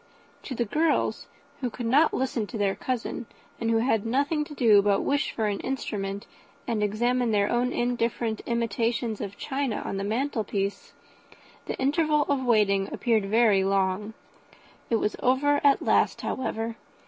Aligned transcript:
To 0.41 0.55
the 0.55 0.65
girls, 0.65 1.27
who 1.59 1.69
could 1.69 1.85
not 1.85 2.11
listen 2.11 2.47
to 2.47 2.57
their 2.57 2.73
cousin, 2.73 3.27
and 3.59 3.69
who 3.69 3.77
had 3.77 4.03
nothing 4.03 4.43
to 4.45 4.55
do 4.55 4.81
but 4.81 4.95
to 4.95 5.01
wish 5.03 5.31
for 5.31 5.45
an 5.45 5.59
instrument, 5.59 6.25
and 6.67 6.81
examine 6.81 7.29
their 7.29 7.51
own 7.51 7.71
indifferent 7.71 8.41
imitations 8.47 9.21
of 9.21 9.37
china 9.37 9.83
on 9.85 9.97
the 9.97 10.03
mantel 10.03 10.43
piece, 10.43 10.93
the 11.67 11.77
interval 11.77 12.23
of 12.29 12.43
waiting 12.43 12.91
appeared 12.91 13.27
very 13.27 13.63
long. 13.63 14.15
It 14.89 14.95
was 14.95 15.15
over 15.21 15.61
at 15.63 15.83
last, 15.83 16.21
however. 16.21 16.77